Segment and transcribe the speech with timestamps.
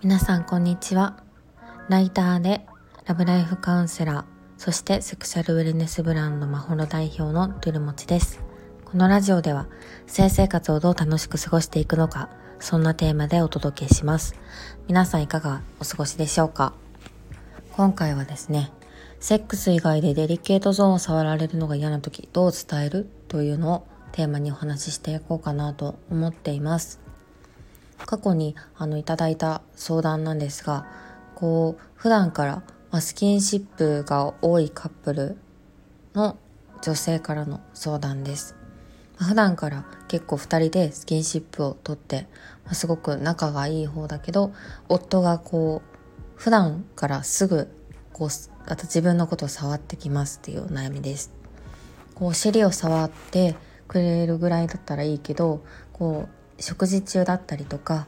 [0.00, 1.24] 皆さんこんにちは。
[1.88, 2.64] ライターで
[3.06, 4.24] ラブライフカウンセラー
[4.58, 8.40] そしてセクシャルウェルネスブランドマホロ代表のトゥルモチです。
[8.84, 9.66] このラジオでは
[10.06, 12.28] 性生活をどう楽しく過ごしていくのか
[12.60, 14.36] そんなテーマでお届けします。
[14.86, 16.74] 皆さんいかがお過ごしでしょうか？
[17.72, 18.70] 今回はですね
[19.18, 23.10] セックス以外でデリケートゾーンを触られるのが嫌な時どう伝える？
[23.26, 23.86] というのを
[24.16, 27.00] テーマにお話ししていこうかなと思っています。
[28.06, 30.86] 過去にあのいただいた相談なんですが
[31.34, 32.62] こう普段か
[32.92, 35.36] ら、スキンシップが多いカップル
[36.14, 36.38] の
[36.80, 38.56] 女性からの相談です、
[39.18, 42.26] ま普段から結構2人でスキンシップをとって、
[42.72, 44.54] すごく仲がいい方だけど
[44.88, 47.68] 夫がこう普段からすぐ
[48.14, 48.28] こう
[48.64, 51.34] あと自分のことを触ってきますっていうお悩みです。
[52.14, 53.56] こう尻を触って
[53.88, 58.06] くれるぐらいだったらいいけどこう食事中だったりとか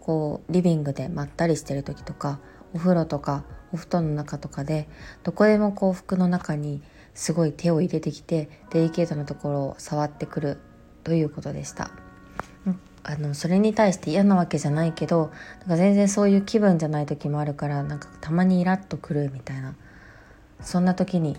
[0.00, 2.40] こうリビングでまったりしてる時とか
[2.74, 4.88] お風呂とかお布団の中とかで
[5.22, 6.82] どこでもこう服の中に
[7.14, 10.58] すごい手を入れてきてデリケートなところを触ってくる
[11.04, 11.90] ということでした。
[13.02, 19.74] あのそれに対して嫌なわけじゃないけどなんか全然そういう気分じゃない時もあるからなんかたまにイラッとくるみたいな
[20.60, 21.38] そんな時に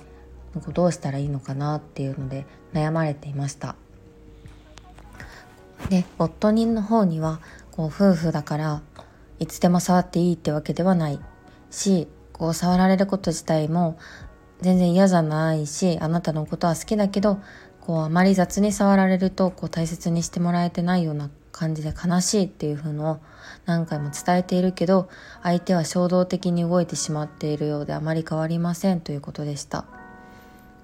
[0.54, 3.76] なんかどうしたらいいのかなっていうので悩まれていました。
[5.90, 7.40] で夫人の方には
[7.72, 8.82] こう夫婦だから
[9.40, 11.20] いつでも触っていいってわけではない。
[11.70, 13.98] しこう触られること自体も
[14.62, 17.40] 全然嫌じゃないしあなたのことは好きだけど
[17.80, 23.20] こうあまり雑に触られるとこう大切にしてもらえてないような感じで悲しいっていう風のを
[23.66, 25.10] 何回も伝えているけど
[25.42, 29.86] 相手は衝動的に動いてしまっているようであまり変わりませんということでした、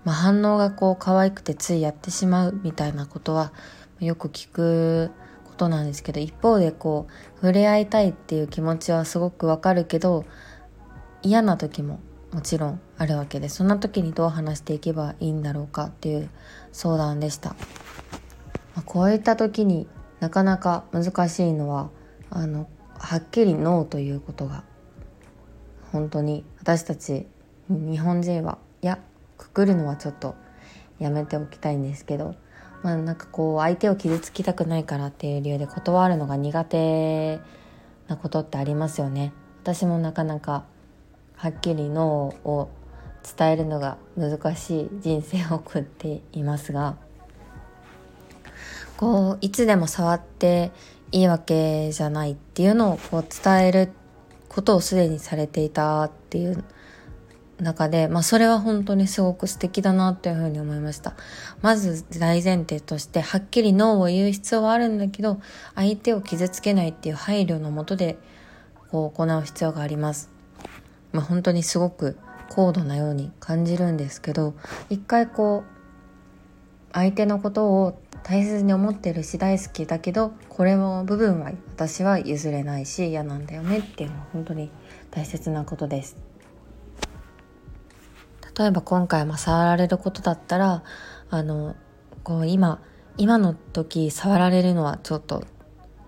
[0.08, 3.52] まあ、反応がこう可愛くてついやってしまうみたいなことは
[4.00, 5.12] よく聞く
[5.44, 10.24] ことなんですけど一方でこう触れ合いたいっていう気持ちはすごくわかるけど
[11.24, 12.00] 嫌な時も
[12.32, 16.30] もちろんあるわけでそんな時にどう話していけばいいんだろうかっていう
[16.72, 17.56] 相談でした、ま
[18.78, 19.90] あ、こういった時に
[20.22, 21.90] なかなか難しいのは
[22.30, 24.64] あのはっきりノーということが
[25.92, 27.28] 本当に私たち
[27.68, 29.00] 日本人はいや
[29.38, 30.36] くくるのはちょっと
[31.00, 32.36] やめておきたいんですけど
[32.84, 37.40] まあなんかこう相手を傷つきたくないからっていう理由で断るのが苦手
[38.08, 39.34] なことってありますよね。
[39.64, 40.64] 私もなかなか
[41.36, 42.70] はっきりノーを
[43.38, 46.96] 伝えるのが難しい人生を送っていますが
[48.96, 50.72] こういつでも触って
[51.12, 53.92] いいわけじゃないっていうのをこう伝える
[54.48, 56.64] ことをすでにされていたっていう
[57.60, 61.16] 中で、まあそれは本当にすごく素敵だなというふうに思いました。
[61.62, 65.40] まず大前提としてはっきりノーを言う必要はあるんだけど、
[65.76, 68.18] 相手を傷つけないっていう配慮のもとで
[68.92, 70.30] こう行う必要があります。
[71.12, 72.18] まあ本当にすごく
[72.50, 74.54] 高度なように感じるんですけど、
[74.90, 75.78] 一回こう
[76.94, 84.72] 相手のことを大切に思ってるし大好きだけどこれの部分は私は譲れないし嫌なんだよねっていうのは本当に
[85.12, 86.18] 大切なことです
[88.58, 90.84] 例えば今回も触られることだったら
[91.30, 91.76] あの
[92.24, 92.82] こう今
[93.18, 95.44] 今の時触られるのはちょっと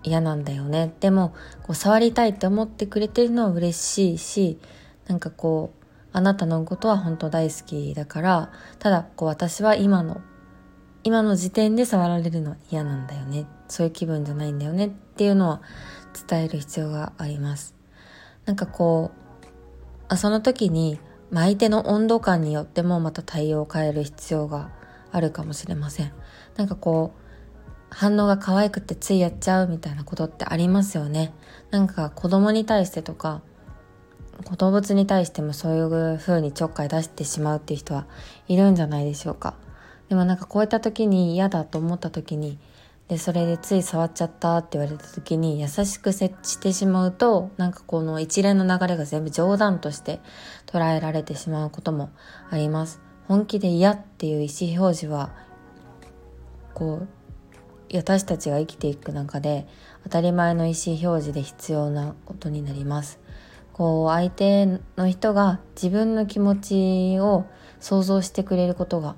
[0.02, 0.94] 嫌なんだよね。
[1.00, 4.58] でもこう触りたいって思ってくれてるのは嬉しいし
[5.06, 10.20] なんかこうあなたのことは本当大好きだからただこう私は今の
[11.02, 13.46] 今の時点で触られるのは嫌なんだよね。
[13.68, 14.88] そういう気分じゃないんだよね。
[14.88, 15.62] っていうのは
[16.28, 17.74] 伝える必要があります。
[18.44, 19.46] なんかこう
[20.08, 20.98] あその時に
[21.32, 24.70] 相手の温度感によってもまた対応を変える必要が
[25.12, 26.12] あるかもしれません。
[26.56, 27.20] なんかこう
[27.90, 31.32] 反応が可愛くてついやっちゃうみたいなことってありますよね。
[31.70, 33.42] なんか子供に対してとか
[34.56, 38.06] 動物に対してもそういう風にちょっかい出してしまうっていう人は
[38.48, 39.54] いるんじゃないでしょうか。
[40.08, 42.58] でもなんかこういった時に嫌だと思った時に
[43.10, 50.20] でそれでつい触っちゃったって言われた時に優しく接してしまうとなんかこの一連の流れが全部冗談として
[50.66, 52.10] 捉えられてしまうことも
[52.50, 53.00] あります。
[53.26, 55.34] 本気で嫌っていう意思表示は
[56.72, 57.08] こ
[57.92, 59.66] う私たちが生きていく中で
[60.04, 63.18] 当たり前の意思表示で必要なことになります。
[63.72, 64.66] こう相手
[64.96, 66.54] の人が自分の気持
[67.16, 67.44] ちを
[67.80, 69.16] 想像してくれることが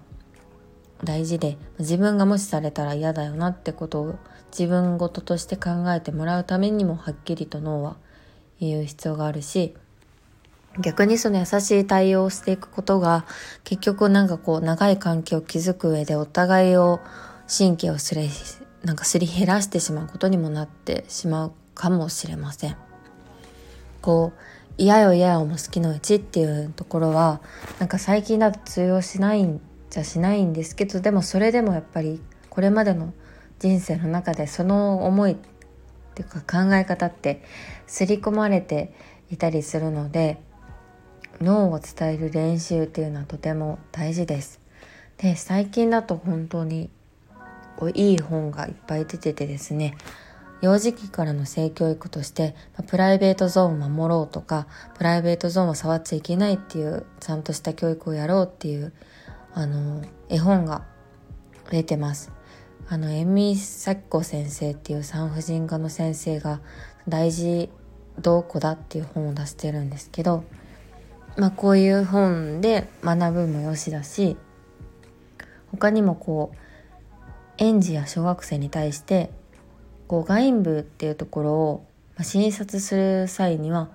[1.04, 4.14] 大事で自分が無視されたら嫌だよなってことを
[4.56, 7.96] 自分事として考えてもらうためにもはっきりと脳は
[8.60, 9.74] 言う必要があるし
[10.80, 13.26] 逆にその優しい対応をしていくことが
[13.64, 17.00] 結局なんかこう長い関係を築く上でお互いを
[17.46, 18.28] 神経をすれ
[18.82, 22.76] なんかすり減らしてしまうことにもなってしまうかもしれません。
[24.00, 24.40] こう
[24.78, 27.40] 嫌よ嫌よも好きのうちっていうところは
[27.78, 29.60] なんか最近だと通用しないん
[29.92, 33.12] じゃしないんですけどでもそれでもやっぱりこれまでの
[33.58, 35.36] 人生の中でその思いっ
[36.14, 37.42] ていうか考え方って
[37.86, 38.94] 刷り込まれて
[39.30, 40.40] いたりするので
[41.42, 44.60] 脳を伝える練習っていうのはとても大事です。
[45.18, 46.88] で最近だと本当に
[47.94, 49.94] いい本がいっぱい出ててですね
[50.62, 52.54] 幼児期からの性教育として、
[52.86, 58.92] プライベートゾーンを守ろうとか、プライベートゾーンを触っちゃいけないっていう、ちゃんとした教育をやろうっていう、
[59.54, 60.84] あの、絵本が
[61.70, 62.32] 出てます。
[62.88, 66.60] あの、エミサキコ先生っていう産婦人科の先生が、
[67.08, 67.68] 大事
[68.20, 70.44] どうこだっていう本を出してるんですけど、
[71.36, 74.36] まあこういう本で学ぶもよしだし、
[75.70, 76.56] 他にもこう、
[77.58, 79.30] 園児や小学生に対して
[80.08, 83.86] こう外部っていうところを、まあ、診察する際には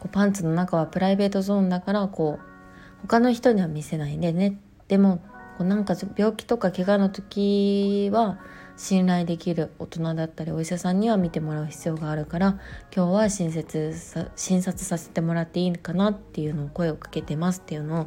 [0.00, 5.18] こうパンツの中はプライベートゾーンだからこう他の人には見せないでねでも
[5.58, 8.38] こうなんか病気とか怪我の時は
[8.76, 12.60] 信頼できる大人だったりお医者さんには見てもらう必要があるから
[12.94, 18.06] 今日は診察さ診察させてもらっていいかなっていうのを声をかけてますっていうのを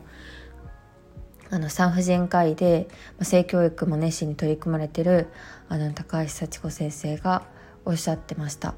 [1.52, 2.88] あの産婦人科医で、
[3.24, 5.30] 性教育も熱心に取り組まれてる
[5.68, 7.44] あの高橋幸子先生が
[7.86, 8.76] おっしゃってました。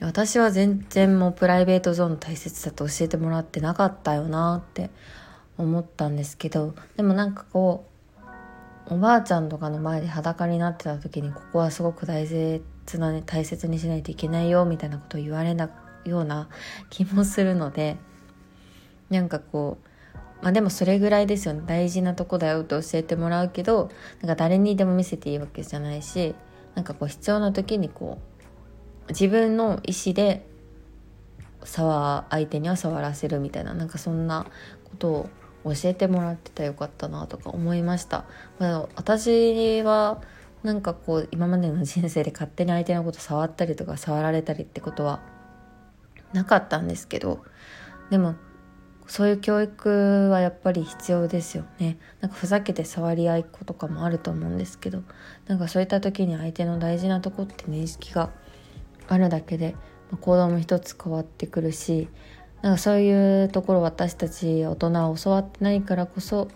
[0.00, 4.90] 私は全然もうプライベートゾーンの大切さと教えてもらってなかったよなって
[5.60, 7.86] 思ったんですけどでもなんかこ
[8.88, 12.62] うおばあちゃんとかの前で裸になってた時にここはすごく大切
[12.98, 15.70] な、ね、大切にしないといけないよみたいなことを言われな
[16.04, 16.48] ような
[16.88, 17.96] 気もするので
[19.10, 19.86] なんかこう
[20.42, 21.62] まあでもそれぐらいですよね。
[21.66, 23.90] 大事なとこだよと教えてもらうけど
[24.22, 26.34] なんか誰にでも見せていいわけじゃないし
[26.74, 28.18] なんかこう必要な時にこ
[29.08, 30.46] う自分の意思で
[31.64, 34.46] 触相手には触らせるみたいななんかそんな
[34.84, 35.30] ことを
[35.64, 38.24] 教えてもらってたらよかったなとか思いました。
[38.58, 40.22] まあ、私は
[40.62, 45.20] なんかこう今までの人生で勝手に相手のこと触ったりとか触られたりってことは
[46.32, 47.44] なかったんですけど
[48.10, 48.34] でも
[49.06, 55.02] そういう教育はやっぱり必要ですよねなんかふざけて触り合いっ子とかもあると思うんですけど
[55.46, 58.30] なんかそういった時に相手の大事なとこって認識が
[59.08, 59.74] あるだけで、
[60.20, 62.08] 行動も一つ変わってくるし
[62.62, 66.48] なんかそういうところ私たち大人は教わってないからこそ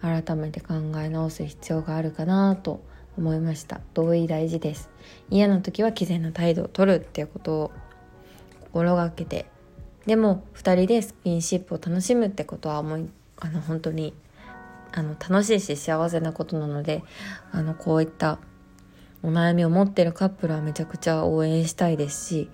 [0.00, 2.82] 改めて考え直す必要があるかなと
[3.16, 3.80] 思いました。
[3.94, 4.90] 同意大事です。
[5.30, 7.72] 嫌な時は毅然な態度を取るっていうことを
[8.60, 9.46] 心がけて。
[10.06, 13.08] でも2人でスキンシップを楽しむってことは思い
[13.38, 14.14] あの本当に
[14.92, 17.04] あの楽しいし幸せなことなので
[17.52, 18.38] あのこういった
[19.22, 22.50] お悩みを持ってるカップルはめちゃくちゃ応援したいですし、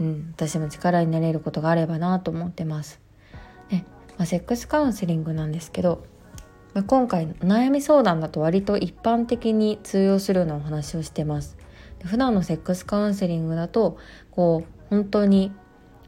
[0.00, 3.00] うん、私も力になれることがあればなと思ってます。
[3.70, 3.84] ね
[4.16, 6.04] まあ、セックスカウンセリングなんですけど、
[6.72, 11.56] まあ、今回悩み相談だと割と一般的に通用するようなお話をしてます。
[12.04, 13.98] 普段のセックスカウンセリングだと
[14.30, 15.52] こう本当に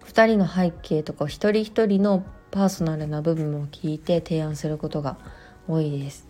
[0.06, 5.18] 2人の背景とか一人一人のパーソナルな部分も聞いて提案することが
[5.68, 6.26] 多いです。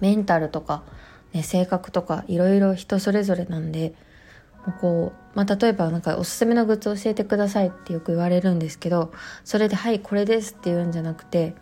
[0.00, 0.82] メンタルとか、
[1.32, 3.94] ね、性格とかいろいろ人それぞれなんで
[4.80, 9.12] こう、まあ、例えばなんかおすすめのグッズ教えてくださいってよく言われるんですけど
[9.44, 11.54] それで「はいこれです」って言うんじゃなくて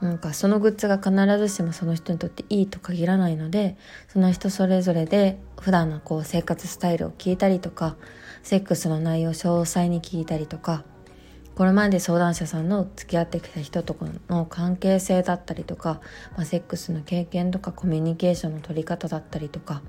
[0.00, 3.76] なんかそのグッズが必ずしもその人にとっていいと限らないので
[4.08, 7.96] その人それぞれで普段のこう生活スタイルを聞いたりとか
[8.42, 10.84] セックスの内容を詳細に聞いたりとか
[11.56, 13.96] これまで相談者さんの付き合ってきた人と
[14.28, 16.00] の関係性だったりとか、
[16.36, 19.82] まあ、セックスの経験とかコミュニケーションの取り方だったりとか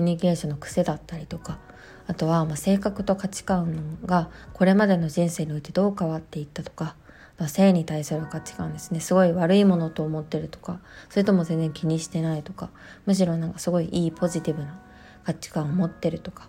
[0.00, 1.58] ニケーションの癖だったりとか
[2.06, 6.96] あとはま性格と価値観がこれまでの人生においてどう変わっていったとか
[7.38, 9.00] ま性に対する価値観ですね。
[9.00, 12.70] すごい悪いものと思ってるとかそれとも全然気にしてないとか
[13.06, 14.78] むしろなんかすごいいいポジティブな
[15.24, 16.48] 価値観を持ってるとか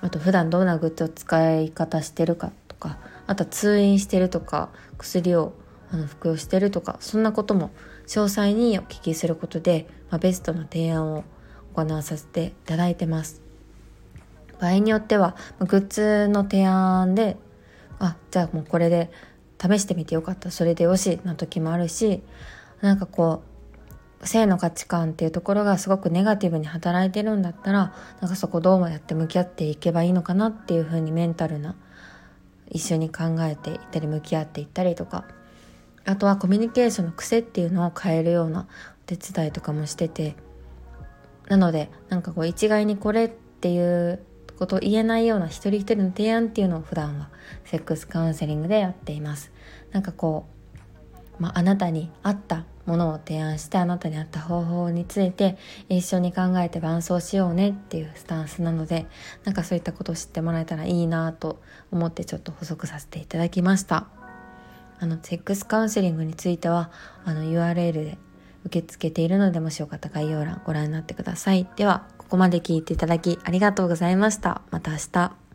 [0.00, 5.52] あと普段どんなグッズを使い方してるかとかあとは通院してるとか薬を
[5.90, 7.70] あの服用してるとかそんなことも
[8.06, 11.24] 詳細にお聞きすることで、まあ、ベストな提案を
[11.74, 13.48] 行わさせていただいてます。
[14.60, 17.36] 場合によってはグッズの提案で
[17.98, 19.10] あじゃあもうこれで
[19.60, 22.22] 試してみてよかったそれでよしな時もあるし
[22.80, 23.42] なんかこ
[24.22, 31.76] う性の価値観っていうところがすごくネガティブに働いてるんだったらなんかそこどうやって向き合っていけばいいのかなっていうふうにメンタルな
[32.70, 35.24] 一緒に考えていったり向き合っていったりとか
[36.04, 38.66] あとはコミュニケーションの癖っていうのを変えるような
[39.04, 40.36] お手伝いとかもしてて
[41.48, 44.22] なのでなんかこう一概にこれっていう
[44.58, 47.30] ことを言えないような一人一人の提案っていうのを普段は
[47.64, 49.52] セックスカウンセリングでやっています。
[49.92, 50.46] なんかこ
[51.38, 55.56] う、まあ、あなたに合ったものを提案してあなたに合った方法について
[55.88, 59.06] 一緒に考えて伴走しようねっていうスタンスなので
[59.44, 61.60] なんかそういったことを知ってもらえたらいいなと
[61.92, 64.08] 思ってちょっと補足させていただきました。
[65.00, 66.90] あのセックスカウンセリングについては
[67.24, 68.18] あの URL で
[68.64, 71.66] 受け付けているのでもしよかったら概要欄ご覧になってください。
[71.76, 74.62] ではここまで聞いていただきありがとうございました。
[74.70, 75.47] また明日。